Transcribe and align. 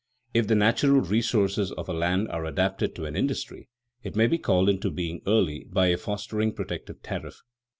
If 0.33 0.47
the 0.47 0.55
natural 0.55 0.99
resources 1.01 1.71
of 1.73 1.87
a 1.87 1.93
land 1.93 2.27
are 2.29 2.43
adapted 2.43 2.95
to 2.95 3.05
an 3.05 3.15
industry, 3.15 3.69
it 4.01 4.15
may 4.15 4.25
be 4.25 4.39
called 4.39 4.67
into 4.67 4.89
being 4.89 5.21
early 5.27 5.67
by 5.69 5.89
a 5.89 5.97
fostering 5.97 6.53
protective 6.55 7.03
tariff. 7.03 7.37